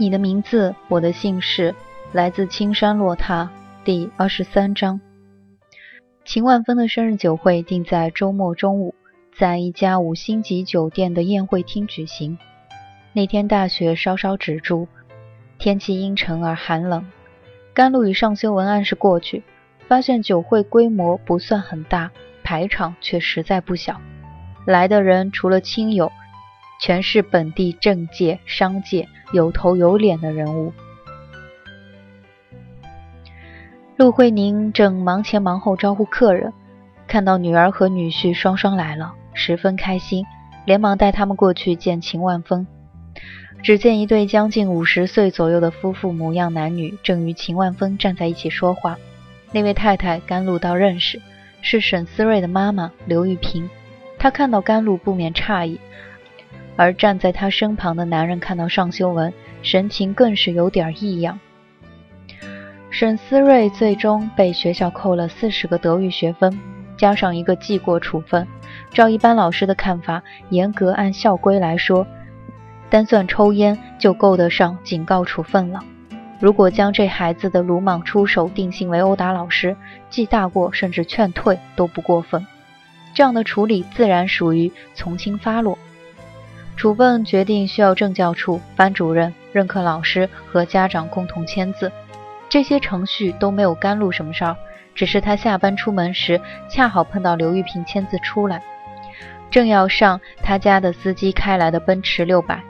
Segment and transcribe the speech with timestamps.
[0.00, 1.74] 你的名字，我的姓氏，
[2.12, 3.48] 来自青山落榻
[3.82, 5.00] 第二十三章。
[6.24, 8.94] 秦万峰的生日酒会定在周末中午，
[9.36, 12.38] 在一家五星级酒店的宴会厅举行。
[13.12, 14.86] 那天大雪稍稍止住，
[15.58, 17.04] 天气阴沉而寒冷。
[17.74, 19.42] 甘露与尚修文按时过去，
[19.88, 22.12] 发现酒会规模不算很大，
[22.44, 24.00] 排场却实在不小。
[24.64, 26.12] 来的人除了亲友，
[26.80, 30.72] 全是本地政界、商界有头有脸的人物。
[33.96, 36.52] 陆慧宁正忙前忙后招呼客人，
[37.06, 40.24] 看到女儿和女婿双双来了，十分开心，
[40.64, 42.66] 连忙带他们过去见秦万峰。
[43.60, 48.96] 只见一对将近五十岁左右的夫妇模样男女，正与秦万峰站在一起说话。
[49.50, 51.20] 那位太太甘露倒认识，
[51.60, 53.68] 是沈思睿的妈妈刘玉萍。
[54.16, 55.80] 她看到甘露不免诧异，
[56.78, 61.40] 而站在她身旁的男人看到尚修文，神情更是有点异样。
[62.88, 66.56] 沈思睿最终被学校扣了四十个德育学分，
[66.96, 68.46] 加上一个记过处分。
[68.92, 72.06] 照一般老师的看法，严格按校规来说，
[72.88, 75.80] 单算抽烟就够得上警告处分了。
[76.38, 79.76] 如果将这孩子的鲁莽出手定性为殴打老师，
[80.08, 82.46] 记大过甚至劝退都不过分。
[83.12, 85.76] 这样的处理自然属于从轻发落。
[86.78, 91.90] 处分决定需要政教处、班主任、任课老师和家长共同签字。
[92.48, 94.56] 这些程序都没有甘露什么事儿，
[94.94, 96.40] 只是他下班出门时
[96.70, 98.62] 恰好碰到刘玉萍签字出来，
[99.50, 102.62] 正要上他家的司机开来的奔驰六百。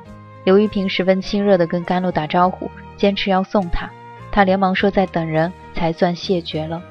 [0.45, 3.91] 刘玉萍十分亲热地跟甘露打招呼，坚持要送他，
[4.33, 6.83] 他连忙说在等人，才算谢绝了。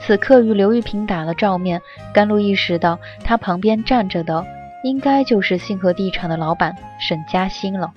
[0.00, 1.80] 此刻与刘玉萍打了照面，
[2.12, 4.44] 甘露意识到他旁边站着的
[4.82, 7.92] 应该就是信和地产的老板沈嘉欣了。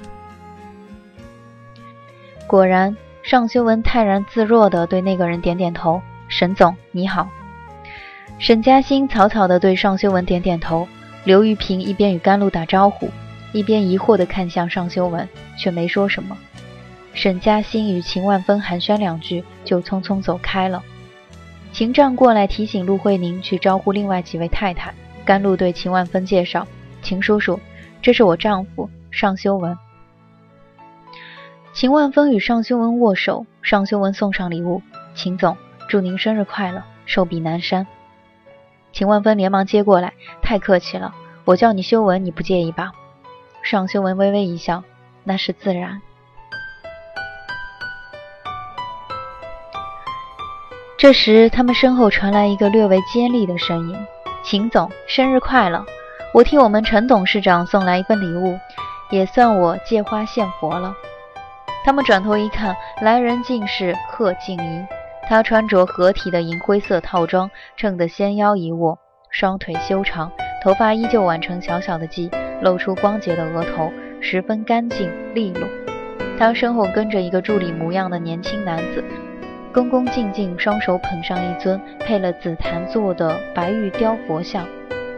[2.47, 2.95] 果然。
[3.23, 7.29] 尚修文泰然自若地对那个人点点头：“沈总，你好。”
[8.39, 10.87] 沈嘉欣草草地对尚修文点点头。
[11.23, 13.11] 刘玉萍一边与甘露打招呼，
[13.53, 16.35] 一边疑惑地看向尚修文，却没说什么。
[17.13, 20.81] 沈嘉欣与秦万峰寒暄两句，就匆匆走开了。
[21.71, 24.91] 秦战过来提醒陆慧宁去招呼另外几位太太。
[25.25, 26.67] 甘露对秦万峰介绍
[27.01, 27.59] ：“秦叔叔，
[28.01, 29.77] 这是我丈夫尚修文。”
[31.73, 34.81] 秦万峰与尚修文握手，尚修文送上礼物。
[35.13, 35.55] 秦总，
[35.87, 37.87] 祝您生日快乐，寿比南山。
[38.91, 41.13] 秦万峰连忙接过来，太客气了，
[41.45, 42.91] 我叫你修文，你不介意吧？
[43.61, 44.83] 尚修文微微一笑，
[45.23, 46.01] 那是自然。
[50.97, 53.97] 这时，他们身后传来一个略微尖利的声音
[54.43, 55.85] ：“秦总，生日快乐！
[56.33, 58.57] 我替我们陈董事长送来一份礼物，
[59.11, 60.95] 也算我借花献佛了。”
[61.85, 64.85] 他们转头一看，来人竟是贺静怡。
[65.29, 68.97] 她穿着合体的银灰色套装，衬得纤腰一握，
[69.29, 70.31] 双腿修长，
[70.63, 75.67] 头发依旧挽成小小的髻，露出光洁的额头，十分干净利落。
[76.37, 79.03] 她身后跟着一个助理模样的年轻男子，
[79.73, 84.65] 恭恭敬敬，双手捧上一尊配了紫檀做的白玉雕佛像。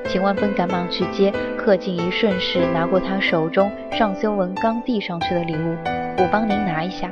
[0.05, 5.75] 秦万峰赶忙去接，贺静怡顺势拿过他手中尚修文刚递上去的礼物。
[6.17, 7.09] 我帮您拿一下。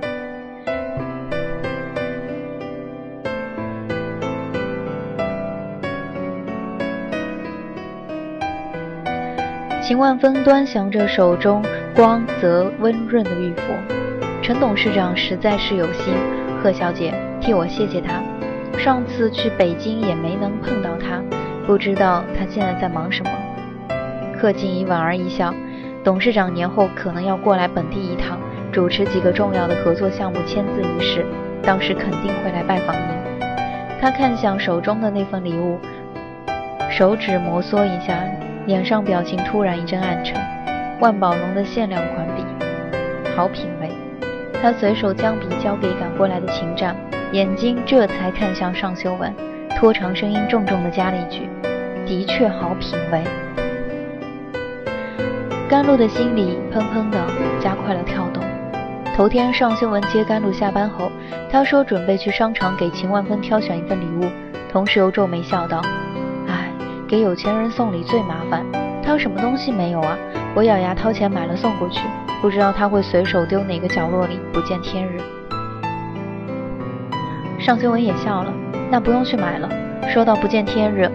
[9.81, 11.63] 秦万峰端详着手中
[11.95, 13.73] 光泽温润的玉佛，
[14.43, 16.13] 陈董事长实在是有心，
[16.61, 17.11] 贺小姐
[17.41, 18.21] 替我谢谢他。
[18.77, 21.21] 上次去北京也没能碰到他，
[21.65, 23.31] 不知道他现在在忙什么。
[24.39, 25.53] 贺静怡莞尔一笑，
[26.03, 28.39] 董事长年后可能要过来本地一趟。
[28.71, 31.25] 主持几个重要的合作项目签字仪式，
[31.61, 33.49] 到时肯定会来拜访您。
[33.99, 35.77] 他看向手中的那份礼物，
[36.89, 38.17] 手指摩挲一下，
[38.67, 40.39] 脸上表情突然一阵暗沉。
[41.01, 42.45] 万宝龙的限量款笔，
[43.35, 43.89] 好品味。
[44.61, 46.95] 他随手将笔交给赶过来的秦战，
[47.31, 49.33] 眼睛这才看向尚修文，
[49.77, 51.49] 拖长声音重重地加了一句
[52.05, 53.23] ：“的确好品味。”
[55.69, 57.17] 甘露的心里砰砰地
[57.61, 58.43] 加快了跳动。
[59.15, 61.09] 头天尚修文接甘露下班后，
[61.49, 64.29] 他说准备去商场给秦万芬挑选一份礼物，
[64.69, 65.81] 同时又皱眉笑道
[66.49, 66.69] ：“哎，
[67.07, 68.65] 给有钱人送礼最麻烦，
[69.01, 70.17] 他什么东西没有啊？
[70.53, 72.01] 我咬牙掏钱买了送过去，
[72.41, 75.17] 不知道他会随手丢哪个角落里，不见天日。”
[77.61, 78.51] 尚修文也笑了
[78.89, 79.69] ：“那不用去买了。
[80.09, 81.07] 说到不见天日，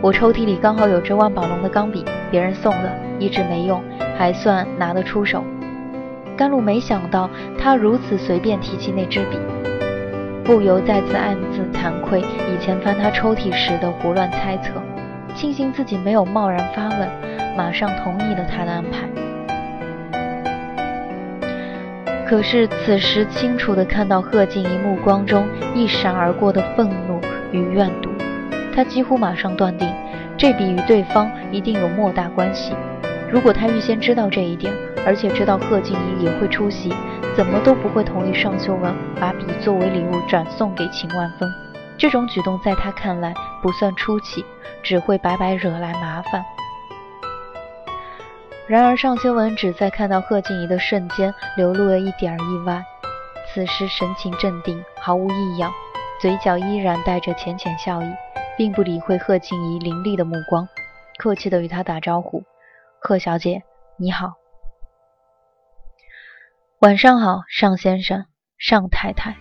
[0.00, 2.90] 我抽屉里刚好有支万宝龙的钢笔，别人送的，
[3.20, 3.80] 一直没用，
[4.18, 5.44] 还算拿得出手。”
[6.36, 9.38] 甘露没想到他如此随便提起那支笔，
[10.44, 14.82] 不由再次暗自惭愧以前翻他抽屉时的胡乱猜测，
[15.36, 17.08] 庆幸自己没有贸然发问，
[17.56, 19.08] 马上同意了他的安排。
[22.28, 27.18] 可是此时清楚地看到贺静怡目光中一闪而过的愤怒
[27.52, 28.10] 与怨毒，
[28.74, 29.90] 他几乎马上断定
[30.36, 32.74] 这笔与对方一定有莫大关系。
[33.30, 34.70] 如果他预先知道这一点，
[35.06, 36.92] 而且知道贺静怡也会出席，
[37.34, 41.50] 怎么都不会同意尚秀文把笔作为礼物转送给秦万峰。
[41.96, 43.32] 这种举动在他看来
[43.62, 44.44] 不算出奇，
[44.82, 46.44] 只会白白惹来麻烦。
[48.68, 52.84] 然而尚修文只在看到贺静怡的瞬间流露了一点意外，
[53.46, 55.72] 此时神情镇定，毫无异样，
[56.20, 58.12] 嘴角依然带着浅浅笑意，
[58.58, 60.68] 并不理会贺静怡凌厉的目光，
[61.16, 62.44] 客气的与他打招呼
[63.00, 63.62] ：“贺小姐，
[63.96, 64.34] 你好。”
[66.80, 68.26] 晚上好，尚先生，
[68.58, 69.38] 尚太太。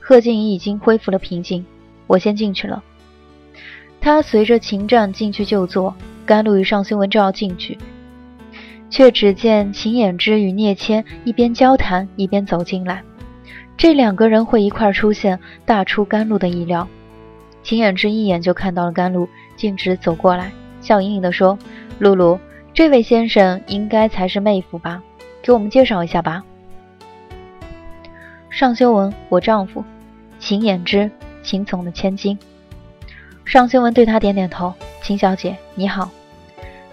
[0.00, 1.66] 贺静怡已经恢复了平静，
[2.06, 2.82] 我先进去了。
[4.00, 7.76] 他随着秦战进去就坐，甘露与尚修文正要进去，
[8.90, 13.02] 却只见秦衍之与聂谦一边交谈一边走进来。
[13.76, 16.88] 这两个人会一块出现，大出甘露的意料。
[17.62, 20.50] 秦衍之一眼就看到了甘露，径直走过来，
[20.80, 21.58] 笑盈盈地说
[21.98, 22.38] ：“露露，
[22.72, 25.02] 这位先生应该才是妹夫吧？
[25.42, 26.42] 给我们介绍一下吧。”
[28.50, 29.84] 尚修文，我丈夫，
[30.38, 31.10] 秦衍之，
[31.42, 32.38] 秦总的千金。
[33.44, 34.74] 尚修文对他点点头。
[35.00, 36.10] 秦小姐，你好，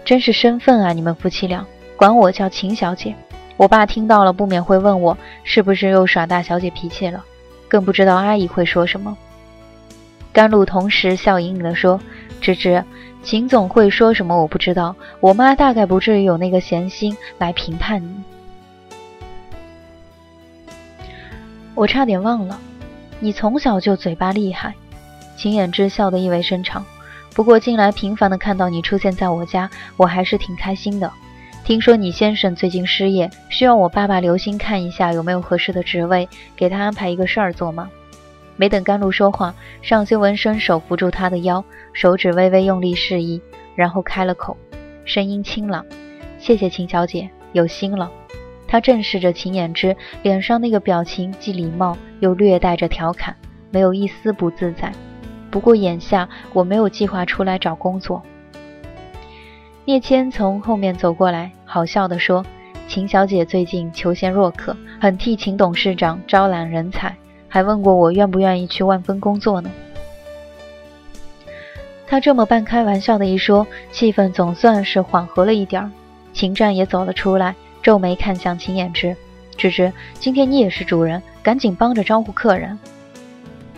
[0.04, 0.92] 真是身份啊！
[0.92, 1.66] 你们夫妻俩
[1.96, 3.14] 管我叫秦小姐，
[3.56, 7.24] 我爸听到了不免会问我是不是又耍大小姐脾气了，
[7.68, 9.16] 更不知道阿姨会说什么。
[10.32, 11.98] 甘露同时笑盈盈地说
[12.42, 12.84] ：“芝芝，
[13.22, 18.22] 秦总会说什么我不知道，我妈大概不至于有那个闲心来评判你。”
[21.74, 22.58] 我差点忘了，
[23.20, 24.74] 你从小就嘴巴厉害。
[25.36, 26.84] 秦衍之笑得意味深长。
[27.34, 31.10] 不过近来频繁的看到你出现在我家，我还是挺开心的。
[31.66, 37.90] 听说你先生最近失业，需要我爸爸留心看一下有没有合适的职位，给他安排一个事儿做吗？
[38.54, 43.42] 没等甘露说话，尚修文伸手扶住她的腰，手指微微用力示意，
[43.74, 44.56] 然后开了口，
[45.04, 45.84] 声音清朗
[46.38, 48.08] ：“谢谢秦小姐，有心了。”
[48.68, 53.34] 他正视着秦衍之，脸上那个表情既礼貌又略带着调侃，
[53.72, 54.92] 没有一丝不自在。
[55.50, 58.22] 不过眼下我没有计划出来找工作。
[59.86, 62.44] 聂谦从后面走过来，好笑地说
[62.88, 67.14] ：“秦小姐最近求贤若渴，很替秦董事长招揽人才，
[67.46, 69.70] 还问过我愿不愿意去万丰工作呢。”
[72.04, 75.90] 他这么半开玩笑的一说，气氛总算是缓和了一点儿。
[76.32, 77.54] 秦战也走了出来。
[77.80, 79.16] 皱眉看向秦衍之，
[79.56, 82.76] 芝芝，今天你也是主人，赶紧帮着招呼客人。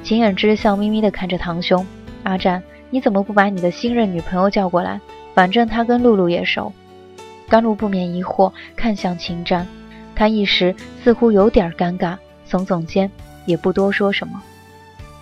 [0.03, 1.87] 秦衍之笑眯眯地看着堂兄
[2.23, 4.99] 阿战，你怎么不把你的新任女朋友叫过来？
[5.39, 6.73] 反正他跟露露也熟。
[7.49, 9.65] 甘露不免疑惑，看向秦战，
[10.17, 13.09] 他一时似乎有点尴尬，耸耸肩，
[13.47, 14.43] 也不多说什么。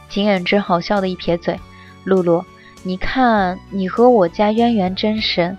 [0.08, 1.60] 秦远之好笑的一撇嘴，
[2.04, 2.42] 露露，
[2.82, 5.54] 你看你和我家渊源真深，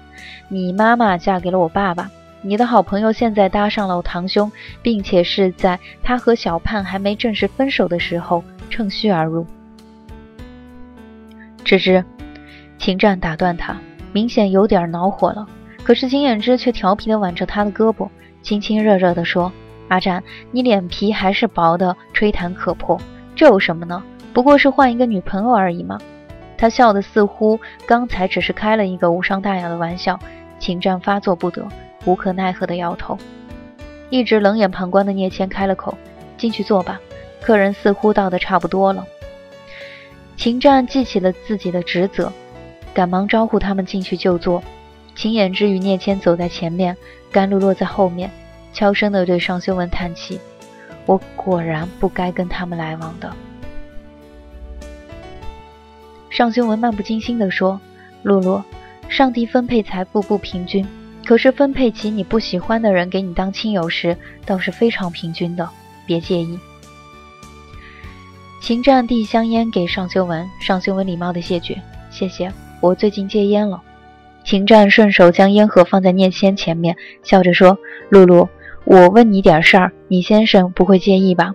[0.50, 2.10] 你妈妈嫁给了我爸爸。
[2.42, 9.46] 你的好朋友现在搭上了我堂兄，并且是在他和小盼还没正式分手的时候趁虚而入。
[11.64, 12.04] 芝芝，
[12.80, 13.80] 秦战打断他，
[14.18, 15.46] 明显有点恼火了。
[15.84, 18.10] 可是金燕之却调皮地挽着他的胳膊，
[18.42, 19.52] 亲亲热热地说
[19.90, 23.00] ：“阿战，你脸皮还是薄的，吹弹可破。
[23.36, 24.04] 这有什么呢？
[24.34, 26.00] 不过是换一个女朋友而已嘛。”
[26.58, 30.20] 他笑得似乎刚才只是开了一个无伤大雅的玩笑。
[30.58, 31.64] 秦战发作不得。
[32.06, 33.16] 无可奈何的摇头。
[34.10, 35.96] 一直冷眼旁观的聂谦开了口
[36.40, 37.00] ：“进去坐吧，
[37.40, 39.06] 客人似乎到的差不多了。”
[40.38, 42.34] 秦战记起了自己的职责，
[42.98, 44.63] 赶忙招呼他们进去就坐。
[45.16, 46.98] 秦衍之与聂谦走在前面，
[47.32, 48.32] 甘露落在后面，
[48.74, 50.39] 悄声地对尚修文叹气
[51.06, 53.32] ：“我果然不该跟他们来往的。”
[56.32, 57.80] 尚修文漫不经心地说
[58.24, 58.63] ：“露露，
[59.08, 60.84] 上帝分配财富不平均，
[61.24, 65.70] 可是分配起你不喜欢的人给你当亲友时，倒是非常平均的，
[66.08, 66.58] 别介意。”
[68.60, 73.82] 秦战递香烟给尚修文，尚修文礼貌地谢绝：“谢谢，我最近戒烟了。”
[74.44, 78.48] 秦战顺手将烟盒放在聂谦前面，笑着说：“露露，
[78.86, 81.54] 我问你点事儿，你先生不会介意吧？”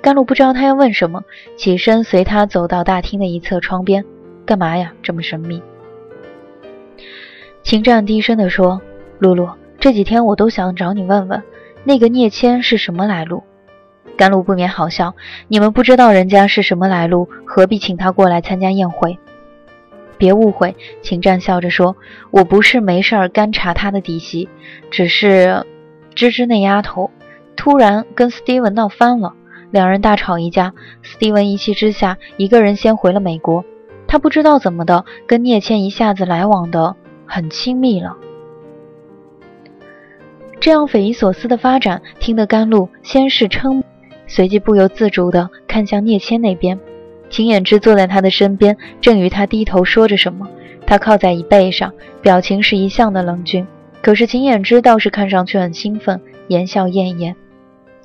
[0.00, 1.24] 甘露不知道他要问什么，
[1.58, 4.04] 起身随他走到大厅的一侧窗边。
[4.46, 5.62] “干嘛呀，这么神秘？”
[7.62, 8.80] 秦战低声地说
[9.20, 11.42] ：“露露，这几天我都想找你问问，
[11.84, 13.42] 那个聂谦是什么来路。”
[14.16, 15.14] 甘露不免好笑
[15.48, 19.18] ：“你们不知道人家是什么来路，何必请他过来参加宴会？”
[20.20, 21.96] 别误会，秦战笑着说
[22.30, 24.50] ：“我不是没事儿干查他的底细，
[24.90, 25.64] 只是
[26.14, 27.10] 芝芝那丫头
[27.56, 29.32] 突然跟斯蒂文闹翻了，
[29.70, 30.74] 两人大吵一架。
[31.02, 33.64] 斯蒂文一气之下，一个人先回了美国。
[34.06, 38.18] 他不知道怎么的，跟聂谦一下子来往的很亲密了。”
[40.60, 43.82] 这样匪夷所思的发展，听得甘露先是瞠。
[44.26, 46.78] 随即不由自主地看向聂谦那边，
[47.30, 50.46] 秦衍之坐在他的身边，正与他低头说着什么。
[50.86, 53.66] 他靠在椅背上，表情是一向的冷峻。
[54.02, 57.36] 可是秦衍之倒是看上去很兴奋，言笑晏晏。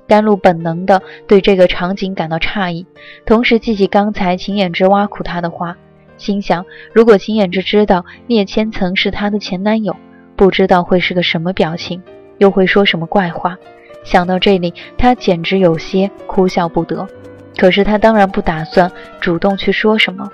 [0.08, 2.86] 甘露本能地对这个场景感到诧异，
[3.26, 5.76] 同时记起刚才秦衍之挖苦他的话，
[6.18, 6.64] 心想：
[6.94, 9.96] 如果秦衍之知道聂谦曾是他的前男友，
[10.36, 12.04] 不知道会是个什么表情，
[12.38, 13.58] 又会说什么怪话。
[14.04, 17.08] 想到这里，他简直有些哭笑不得。
[17.58, 20.30] 可是他当然不打算主动去说什么。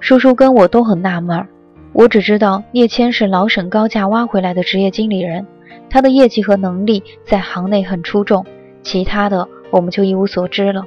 [0.00, 1.46] 叔叔跟我都很纳闷儿，
[1.92, 5.46] 我只知道聂谦是老沈高价挖回来的职业经理人，
[5.88, 8.44] 他的业绩和能力在行内很出众，
[8.82, 10.84] 其他的我们就一无所知了。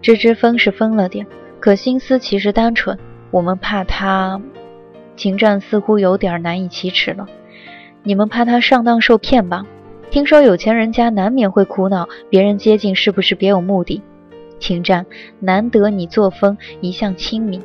[0.00, 1.26] 芝芝疯是疯了点，
[1.60, 2.98] 可心思其实单纯。
[3.30, 4.40] 我们怕他，
[5.16, 7.26] 秦战似乎有点难以启齿了。
[8.02, 9.66] 你们怕他上当受骗吧？
[10.10, 14.00] 听说有钱人家难免会苦恼，别人接近是不是别有目的？
[14.58, 15.06] 秦战，
[15.40, 17.62] 难得你作风一向亲民。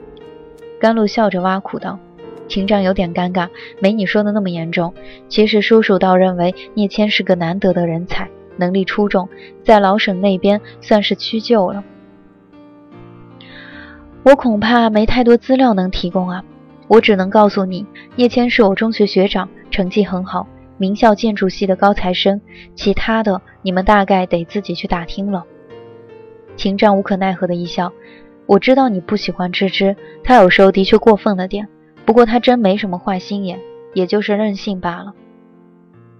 [0.80, 2.00] 甘露笑着挖苦道。
[2.48, 3.48] 秦战有点尴尬，
[3.80, 4.94] 没你说的那么严重。
[5.30, 9.30] 其实叔叔倒认为聂谦是个难得的人才，能力出众，
[9.64, 11.84] 在老沈那边算是屈就了。
[14.24, 16.44] 我恐怕没太多资料能提供啊，
[16.90, 17.86] 我只能告诉你，
[18.18, 20.46] 聂谦是我中学学长，成绩很好。
[20.78, 22.42] 名校建筑系的高材生，
[22.76, 25.46] 其他的你们大概得自己去打听了。
[26.62, 27.91] 秦战无可奈何的一笑，
[28.46, 31.68] 我知道你不喜欢芝芝，她有时候的确过分了点，
[32.06, 33.60] 不过她真没什么坏心眼，
[33.96, 35.12] 也就是任性罢了。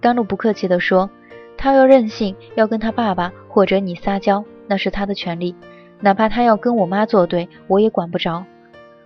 [0.00, 1.08] 甘露不客气地说，
[1.56, 5.54] 她要任性，要跟她爸爸或者你撒娇，那是她的权利，
[6.00, 8.44] 哪怕她要跟我妈作对，我也管不着。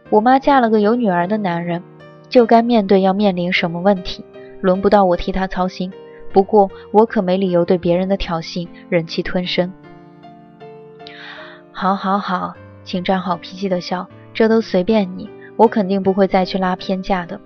[0.08, 1.82] 我妈嫁了个有女儿的男人，
[2.30, 4.24] 就该面对要面临什么问题。
[4.62, 5.92] 轮不到我替她操心，
[6.32, 9.70] 不过我可没理由对别人的挑衅忍气吞声。
[11.78, 12.54] 好，好，好，
[12.84, 17.38] 秦战好脾气的笑，这都随便你，我肯定不会再去拉偏架的。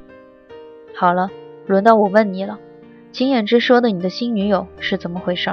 [0.95, 1.29] 好了，
[1.67, 2.57] 轮到我问你了，
[3.11, 5.51] 秦衍之说的你的新女友是怎么回事？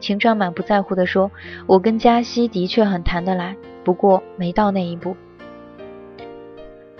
[0.00, 1.30] 秦战满不在乎地说
[1.68, 5.16] ：“我跟嘉熙的确很谈得来，不过没到那一步。”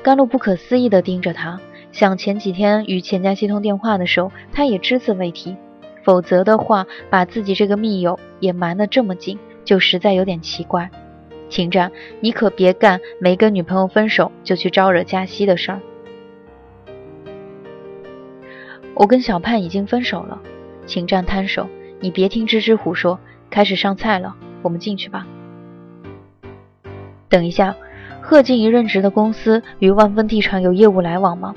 [0.04, 1.58] 甘露不可思议地盯着他。
[1.90, 5.56] 想前几天与钱嘉熙通电话的时候，他也只字未提，
[6.04, 10.90] 否则的话，把自己这个密友也瞒得这么紧，就实在有点奇怪。
[11.50, 15.80] 秦战，你可别干没跟女朋友分手就去招惹嘉熙的事儿。
[18.94, 20.40] 我跟小盼已经分手了。
[20.86, 21.68] 秦战摊手，
[22.00, 23.20] 你别听芝芝胡说。
[23.50, 25.26] 开始上菜了，我们进去吧。
[27.28, 27.76] 等一下，
[28.22, 31.54] 贺静怡任职的公司与万丰地产有业务来往吗？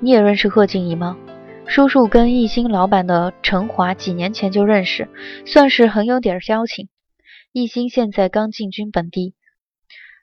[0.00, 1.16] 你也认识贺静怡吗？
[1.64, 5.08] 叔叔跟艺兴老板的陈华几年前就认识，
[5.46, 6.88] 算是很有点交情。
[7.58, 9.34] 艺兴现在刚进军本地，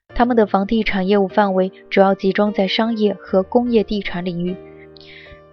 [0.07, 4.55] 他们的房地产业务范围主要集中在商业和工业地产领域。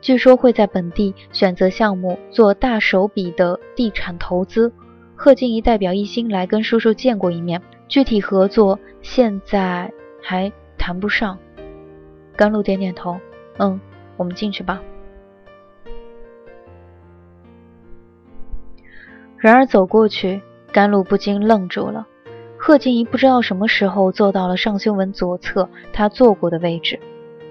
[0.00, 4.72] 据说会在本地选择项目做大手笔的地产投资。
[5.16, 11.36] 贺静怡代表艺兴来跟叔叔见过一面，具体合作现在还谈不上。
[12.36, 13.18] 甘露点点头，
[13.58, 13.80] 嗯。
[14.16, 14.80] 我们进去吧。
[19.36, 20.40] 然而走过去，
[20.72, 22.06] 甘露不禁愣住了。
[22.56, 26.98] 贺静怡不知道什么时候坐到了尚修文左侧他坐过的位置，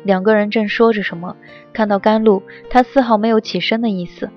[0.03, 1.35] 两个人正说着什么，
[1.73, 4.29] 看到甘露，他丝毫没有起身的意思。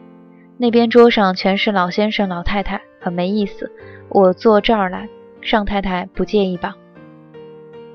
[0.56, 3.72] 那边桌上全是老先生、老太太，很没意思。
[4.08, 5.08] 我坐这儿来，
[5.40, 6.76] 尚太太不介意吧？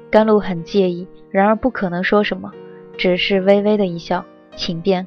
[0.10, 2.52] 甘露很介意，然而不可能说什么，
[2.98, 5.06] 只是微微的一笑，请便。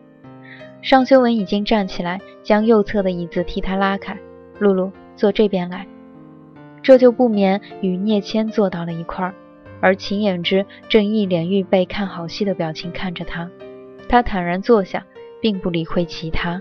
[0.81, 4.17] 尚修文已经站起来，将右侧的椅子替他拉开。
[4.59, 5.87] 露露，坐这边来。
[6.83, 9.33] 这就不免与聂谦坐到了一块儿，
[9.81, 13.49] 而秦衍之正一脸预备看好戏的表情看着他。
[14.09, 15.07] 他坦然坐下，
[15.41, 16.61] 并不理会其他。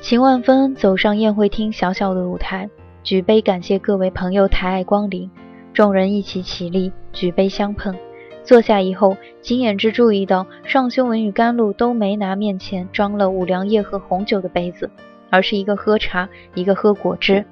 [0.00, 2.70] 秦万芬走上宴会厅小小的舞台，
[3.02, 5.28] 举杯感谢各位朋友抬爱光临。
[5.72, 7.96] 众人一起起立，举杯相碰。
[8.44, 14.88] 坐下以后，秦衍之注意到尚修文与甘露都没拿面前装了五粮液和红酒的杯子，
[15.34, 17.44] 而是一个喝茶，一个喝果汁。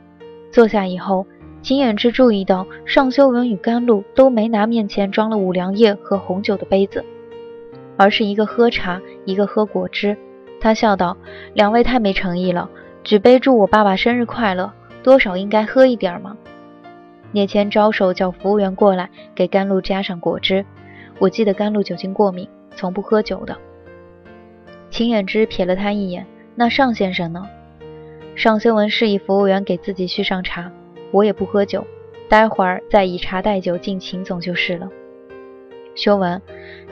[0.52, 1.26] 坐下以后，
[1.62, 7.04] 秦衍之注意到尚修文与甘露都没拿面前装了五粮液和红酒的杯子，
[7.96, 10.16] 而是一个喝茶，一个喝果汁。
[10.60, 11.16] 他笑道
[11.54, 12.70] ：“两位太没诚意了，
[13.02, 14.72] 举杯祝我爸爸生日快乐，
[15.02, 16.36] 多少应该喝一点嘛。”
[17.32, 20.64] 聂谦招手叫服务员过来给甘露加上果汁。
[21.18, 23.56] 我记得甘露酒精过敏，从不喝酒的。
[24.88, 26.24] 秦远之瞥了他一眼
[26.54, 27.44] ：“那尚先生呢？”
[28.34, 30.72] 尚修文示意服务员给自己续上茶。
[31.10, 31.86] 我也不喝酒，
[32.28, 34.88] 待会儿再以茶代酒敬秦总就是了。
[35.94, 36.40] 修文，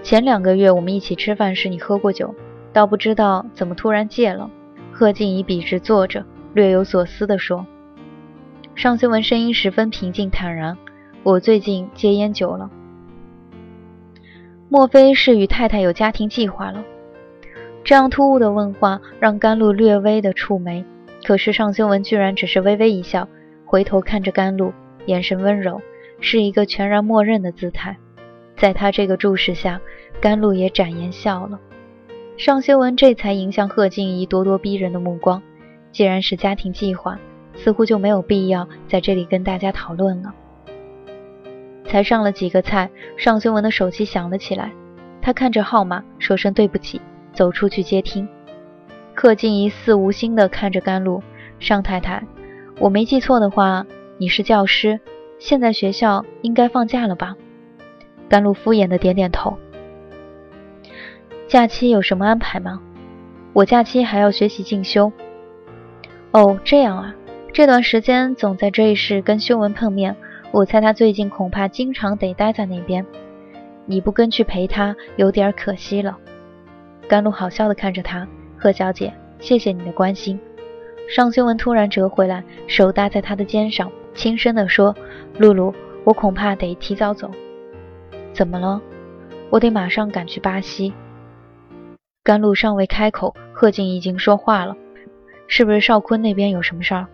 [0.02, 2.34] 前两个月我们一起吃饭时你喝过酒。
[2.72, 4.48] 倒不知道怎么突然戒了。
[4.92, 7.66] 贺静怡笔直坐着，略有所思地说
[8.76, 10.76] ：“尚修文声音十分平静坦然，
[11.24, 12.70] 我最近戒烟酒了。
[14.68, 16.84] 莫非是与太太有家庭计划了？”
[17.82, 20.84] 这样突兀的问话让甘露略微的蹙眉，
[21.24, 23.28] 可是尚修文居然只是微微一笑，
[23.64, 24.72] 回头看着甘露，
[25.06, 25.80] 眼神温柔，
[26.20, 27.96] 是一个全然默认的姿态。
[28.56, 29.80] 在他这个注视下，
[30.20, 31.58] 甘露也展颜笑了。
[32.36, 35.42] 尚修文这才迎向贺静怡咄咄逼人的目光。
[35.92, 37.18] 既然是家庭计划，
[37.54, 40.34] 似乎就没有必要在这里跟大家讨论了。
[41.84, 44.72] 才上了几个菜，尚修文的手机响了起来。
[45.20, 47.00] 他看着号码，说声对不起，
[47.32, 48.28] 走出去接听。
[49.20, 51.22] 贺静怡似无心地看着甘露
[51.60, 52.26] ：“尚太太，
[52.78, 53.84] 我没记错的话，
[54.16, 54.98] 你是教师，
[55.38, 57.36] 现在学校应该放假了吧？”
[58.30, 59.58] 甘露敷衍地点点头。
[61.48, 62.80] 假期有什么安排吗？
[63.52, 65.12] 我假期还要学习进修。
[66.30, 67.14] 哦，这样啊。
[67.52, 70.16] 这段时间总在这一世跟修文碰面，
[70.50, 73.04] 我猜他最近恐怕经常得待在那边。
[73.84, 76.16] 你不跟去陪他，有点可惜了。
[77.06, 78.26] 甘露好笑的看着他，
[78.60, 80.38] 贺小姐，谢谢你的关心。
[81.08, 84.94] 尚修文突然折回来，手搭在他的肩上，轻声地说
[85.38, 87.30] ：“露露，我恐怕得提早走。
[88.34, 88.82] 怎么了？
[89.48, 90.92] 我得马上赶去巴西。”
[92.22, 94.76] 甘露尚未开口，贺静已经说话了
[95.48, 97.06] ：“是不是少坤那边有什么事儿？”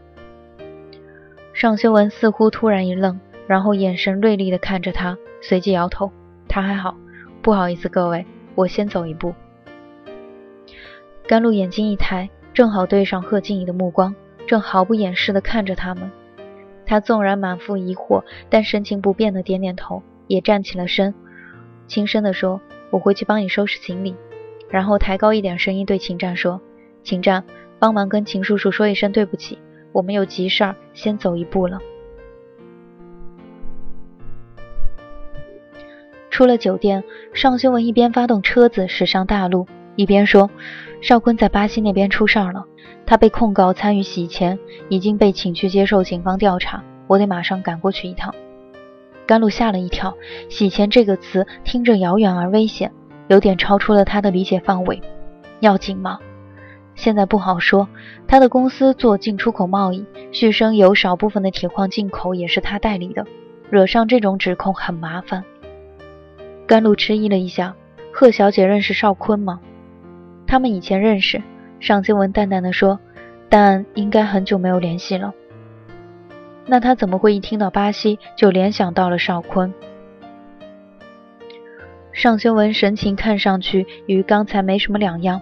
[1.55, 6.11] 尚修文似乎突然一愣，然后眼神锐利地看着他，随即摇头
[6.49, 6.97] ：“他还好，
[7.41, 9.33] 不好意思，各位，我先走一步。”
[11.27, 14.15] 甘露眼睛一抬，正好对上贺静怡的目光，
[14.47, 16.09] 正毫不掩饰地看着他们。
[16.87, 21.13] 他纵然满腹疑惑，但神情不变地点点头，也站起了身，
[21.89, 22.61] 轻声地说
[22.91, 24.15] ：“我回去帮你收拾行李。”
[24.71, 26.61] 然后抬高一点声音对秦战说
[27.03, 27.43] ：“秦战，
[27.81, 29.59] 帮忙跟秦叔叔说一声对不起，
[29.91, 31.81] 我们有急事儿，先走一步了。”
[36.31, 40.49] 出了酒店，尚修文一边发动车子驶上大路，一边说
[41.03, 42.65] ：“少坤在巴西那边出事儿了，
[43.05, 48.35] 他被控告参与洗钱，已经被请去接受警方调查，我得马上赶过去一趟。”
[49.27, 50.15] 甘露吓了一跳，
[50.49, 52.93] 洗钱这个词听着遥远而危险。
[53.29, 55.03] 有点超出了他的理解范围，
[55.59, 56.21] 要紧吗？
[56.95, 57.89] 现在不好说。
[58.29, 63.27] 他的公司做进出口贸易，旭升有少部分的铁矿进口也是他代理的，
[63.69, 65.43] 惹上这种指控很麻烦。
[66.69, 67.75] 甘露迟疑了一下，
[68.13, 69.61] 贺小姐认识邵坤吗？
[70.47, 71.43] 他们以前认识。
[71.79, 72.99] 尚清文淡淡的说，
[73.49, 75.35] 但应该很久没有联系了。
[76.65, 79.73] 那他怎么会一听到巴西就联想到了邵坤？
[82.13, 85.41] 尚修文神情看上去与刚才没什么两样，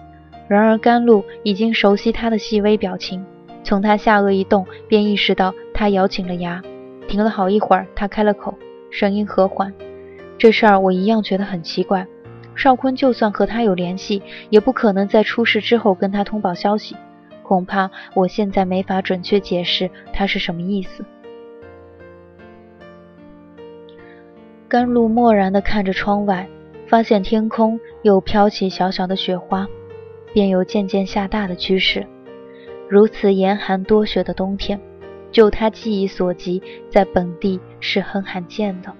[0.49, 3.25] 然而甘露已经熟悉他的细微表情，
[3.63, 6.61] 从他下颚一动便意识到他咬紧了牙。
[7.07, 8.53] 停了好一会儿，他开了口，
[8.91, 9.73] 声音和缓
[10.37, 12.05] ：“这事儿我一样觉得很奇怪。
[12.55, 16.95] 邵坤就算和他有联系，也不可能在出事之后跟他通报消息。
[17.43, 21.05] 恐怕我现在没法准确解释他是什么意思。
[24.67, 26.49] 甘露漠然地看着窗外，
[26.87, 29.67] 发现天空又飘起小小的雪花，
[30.33, 32.05] 便有渐渐下大的趋势。
[32.89, 34.79] 如此严寒多雪的冬天，
[35.31, 38.91] 就他记忆所及，在本地是很罕见的。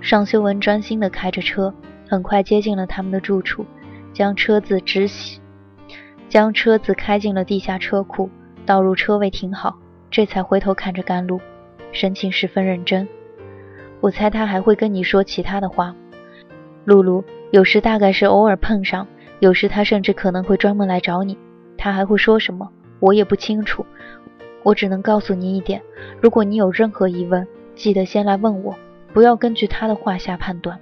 [0.00, 1.72] 尚修文专心地开着车，
[2.08, 3.64] 很快接近了他们的住处，
[4.12, 5.08] 将车子直
[6.28, 8.28] 将车子开进了地下车库，
[8.66, 9.76] 倒入车位停好，
[10.10, 11.40] 这才回头看着甘露，
[11.92, 13.06] 神情十分认真。
[14.00, 15.94] 我猜他还会跟你说其他的话，
[16.84, 19.06] 露露，有时大概是偶尔碰上，
[19.40, 21.38] 有时他甚至可能会专门来找你。
[21.76, 23.84] 他还会说什么，我也不清楚。
[24.62, 25.80] 我只能告诉你一点：
[26.20, 28.74] 如果你有任何疑问，记得先来问我。
[29.12, 30.78] 不要根据他的话下判断。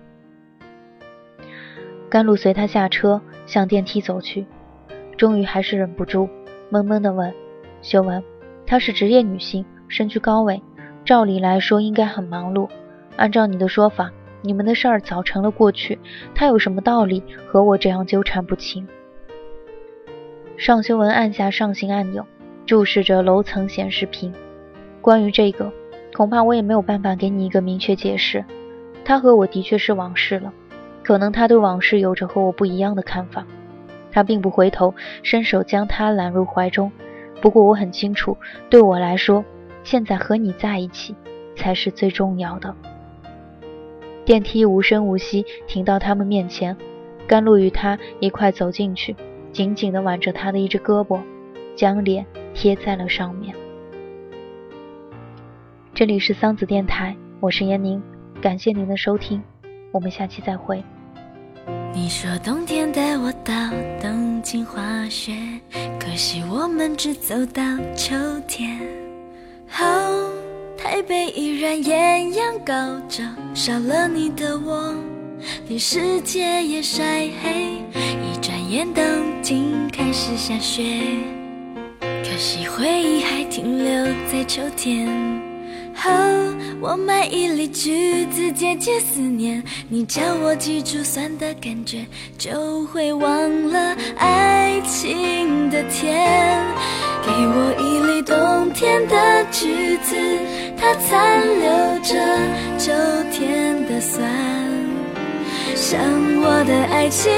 [2.13, 4.45] 甘露随他下车，向电梯走去，
[5.17, 6.29] 终于还是忍不住，
[6.69, 7.33] 闷闷地问
[7.81, 8.23] ：“修文，
[8.67, 10.61] 她是职业女性，身居高位，
[11.07, 12.69] 照理来说应该很忙碌。
[13.17, 15.99] 按照你的说法，你们的事儿早成了过去，
[16.35, 18.87] 她有什么道理和我这样纠缠不清？”
[20.59, 22.27] 尚修文按下上行按钮，
[22.67, 24.31] 注视着楼层显示屏。
[25.01, 25.73] 关于这个。
[26.15, 28.45] 恐怕我也没有办法给你一个明确解释。
[29.03, 30.53] 他和我的确是往事了，
[31.03, 33.47] 可能他对往事有着和我不一样的看法。
[34.11, 36.93] 他并不回头，伸手将她揽入怀中。
[37.41, 38.37] 不过我很清楚，
[38.69, 39.45] 对我来说，
[39.83, 41.15] 现在和你在一起
[41.57, 42.75] 才是最重要的。
[44.25, 46.77] 电梯无声无息停到他们面前，
[47.27, 49.17] 甘露与他一块走进去，
[49.51, 51.19] 紧紧地挽着他的一只胳膊，
[51.75, 53.55] 将脸贴在了上面。
[55.95, 58.01] 这里是桑子电台，我是闫宁，
[58.41, 59.43] 感谢您的收听，
[59.93, 60.83] 我们下期再会。
[61.95, 63.53] 你说冬天带我到
[64.01, 65.35] 东京滑雪，
[66.01, 67.63] 可惜我们只走到
[67.95, 68.17] 秋
[68.49, 68.81] 天。
[69.79, 70.33] 哦，
[70.79, 72.75] 台北依然艳阳高
[73.07, 73.23] 照，
[73.55, 74.95] 少了你的我，
[75.69, 77.83] 连世界也晒黑。
[77.95, 79.05] 一转眼东
[79.43, 80.83] 京开始下雪，
[82.01, 85.32] 可惜回忆还停留在秋天。
[86.83, 89.63] 我买一粒橘子，解解思念。
[89.89, 92.05] 你叫我记住酸的感觉，
[92.37, 96.61] 就会忘了爱情的甜。
[97.25, 100.17] 给我一粒冬天的橘子，
[100.77, 101.71] 它残留
[102.03, 102.19] 着
[102.77, 102.93] 秋
[103.31, 104.29] 天的酸。
[105.77, 106.01] 像
[106.43, 107.31] 我的爱情，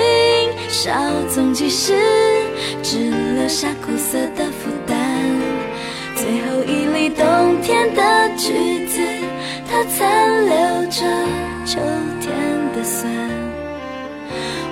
[0.71, 0.91] 稍
[1.29, 1.93] 纵即逝，
[2.83, 4.97] 只留下苦涩的负担。
[6.17, 9.01] 最后一粒冬天的橘子，
[9.89, 11.03] 残留着
[11.65, 11.81] 秋
[12.21, 12.33] 天
[12.75, 13.11] 的酸。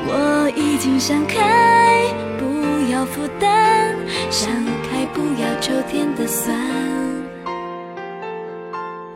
[0.04, 2.04] 我已经想开，
[2.38, 3.94] 不要负担，
[4.30, 4.50] 想
[4.90, 6.54] 开不要秋天的酸，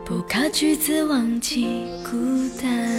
[0.05, 2.17] 不靠句子忘记孤
[2.61, 2.96] 单。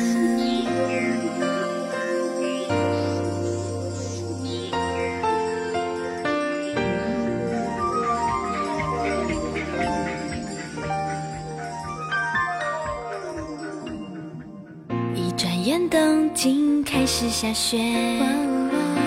[17.21, 17.79] 是下雪，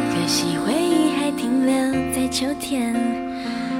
[0.10, 1.74] 可惜回忆还停留
[2.14, 2.94] 在秋天。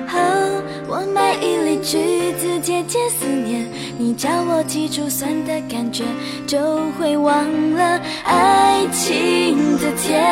[0.08, 3.68] 哦，我买一粒橘子解解思念，
[3.98, 6.06] 你叫我记住酸的感觉，
[6.48, 6.58] 就
[6.98, 10.24] 会忘了爱情的甜。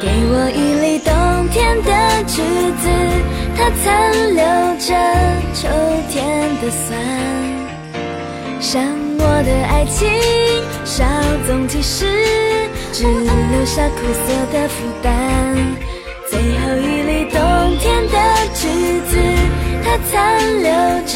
[0.00, 1.12] 给我一粒冬
[1.50, 2.40] 天的橘
[2.78, 2.88] 子，
[3.56, 4.44] 它残留
[4.78, 4.94] 着
[5.52, 5.68] 秋
[6.08, 6.96] 天的酸，
[8.60, 8.80] 像
[9.18, 10.08] 我的爱情。
[10.84, 11.04] 稍
[11.46, 12.04] 纵即逝，
[12.92, 15.10] 只留下苦涩的负担。
[16.28, 17.40] 最后一粒冬
[17.78, 18.16] 天的
[18.54, 18.68] 橘
[19.08, 19.16] 子，
[19.82, 20.12] 它残
[20.62, 20.70] 留
[21.06, 21.14] 着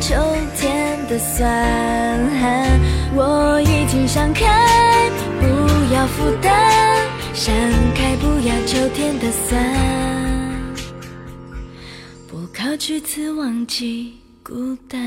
[0.00, 0.14] 秋
[0.56, 1.40] 天的酸。
[3.12, 4.46] 我已经想开，
[5.40, 5.46] 不
[5.92, 6.50] 要负担，
[7.34, 7.52] 想
[7.94, 9.60] 开不要秋天的酸，
[12.28, 14.98] 不靠橘子忘记孤单。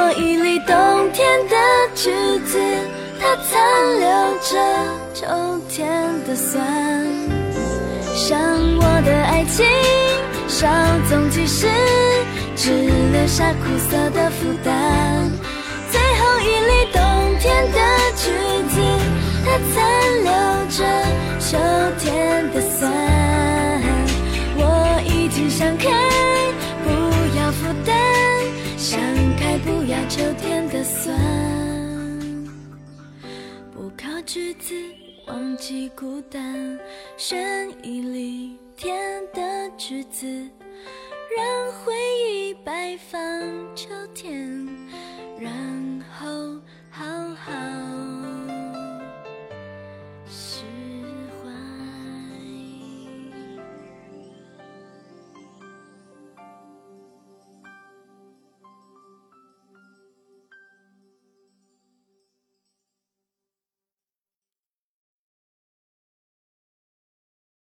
[0.00, 1.56] 我一粒冬天的
[1.92, 2.10] 橘
[2.46, 2.56] 子，
[3.20, 4.06] 它残留
[4.38, 4.56] 着
[5.12, 5.26] 秋
[5.68, 5.90] 天
[6.24, 6.64] 的酸。
[8.14, 8.38] 像
[8.76, 9.66] 我的爱情，
[10.46, 10.68] 稍
[11.08, 11.66] 纵即逝，
[12.54, 15.28] 只留下苦涩的负担。
[15.90, 17.02] 最后一粒冬
[17.40, 17.78] 天的
[18.14, 18.30] 橘
[18.70, 18.80] 子，
[19.44, 20.07] 它残
[34.28, 34.74] 句子，
[35.26, 36.78] 忘记孤单，
[37.16, 38.94] 深一里甜
[39.32, 40.26] 的句子，
[41.34, 41.94] 让回
[42.30, 43.18] 忆摆放
[43.74, 44.68] 秋天，
[45.40, 45.50] 然
[46.12, 46.60] 后
[46.90, 48.07] 好好。